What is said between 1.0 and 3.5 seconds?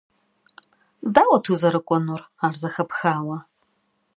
Дауэт узэрыкӀуэнур, ар зэхэпхауэ?..